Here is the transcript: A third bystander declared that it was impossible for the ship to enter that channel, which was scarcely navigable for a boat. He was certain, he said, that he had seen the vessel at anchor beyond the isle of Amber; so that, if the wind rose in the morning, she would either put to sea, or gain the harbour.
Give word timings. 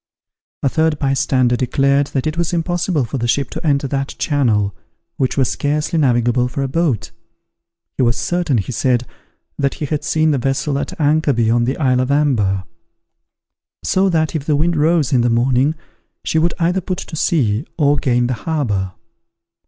A 0.63 0.69
third 0.69 0.97
bystander 0.97 1.55
declared 1.55 2.07
that 2.07 2.25
it 2.25 2.35
was 2.35 2.53
impossible 2.53 3.05
for 3.05 3.19
the 3.19 3.27
ship 3.27 3.51
to 3.51 3.63
enter 3.67 3.87
that 3.89 4.15
channel, 4.17 4.75
which 5.17 5.37
was 5.37 5.49
scarcely 5.51 5.99
navigable 5.99 6.47
for 6.47 6.63
a 6.63 6.67
boat. 6.67 7.11
He 7.97 8.01
was 8.01 8.17
certain, 8.17 8.57
he 8.57 8.71
said, 8.71 9.05
that 9.59 9.75
he 9.75 9.85
had 9.85 10.03
seen 10.03 10.31
the 10.31 10.39
vessel 10.39 10.79
at 10.79 10.99
anchor 10.99 11.33
beyond 11.33 11.67
the 11.67 11.77
isle 11.77 11.99
of 11.99 12.09
Amber; 12.09 12.63
so 13.83 14.09
that, 14.09 14.33
if 14.35 14.47
the 14.47 14.55
wind 14.55 14.75
rose 14.75 15.13
in 15.13 15.21
the 15.21 15.29
morning, 15.29 15.75
she 16.23 16.39
would 16.39 16.55
either 16.57 16.81
put 16.81 16.97
to 16.97 17.15
sea, 17.15 17.67
or 17.77 17.97
gain 17.97 18.25
the 18.25 18.33
harbour. 18.33 18.93